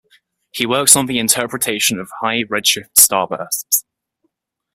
[0.51, 3.83] He works on the interpretation of high redshift starbursts.